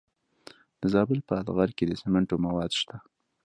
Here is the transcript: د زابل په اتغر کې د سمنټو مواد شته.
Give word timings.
د 0.81 0.83
زابل 0.93 1.19
په 1.27 1.33
اتغر 1.41 1.69
کې 1.77 1.85
د 1.87 1.91
سمنټو 2.01 2.35
مواد 2.45 2.71
شته. 2.79 2.95